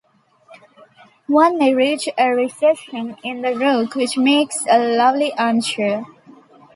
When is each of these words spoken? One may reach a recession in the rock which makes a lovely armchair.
One 1.27 1.59
may 1.59 1.75
reach 1.75 2.09
a 2.17 2.29
recession 2.31 3.17
in 3.23 3.43
the 3.43 3.55
rock 3.55 3.93
which 3.93 4.17
makes 4.17 4.65
a 4.67 4.79
lovely 4.97 5.31
armchair. 5.37 6.07